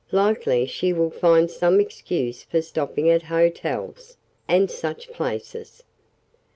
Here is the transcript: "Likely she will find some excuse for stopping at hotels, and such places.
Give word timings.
"Likely 0.11 0.65
she 0.65 0.93
will 0.93 1.11
find 1.11 1.51
some 1.51 1.79
excuse 1.79 2.41
for 2.41 2.59
stopping 2.59 3.07
at 3.11 3.21
hotels, 3.21 4.17
and 4.47 4.67
such 4.71 5.11
places. 5.11 5.83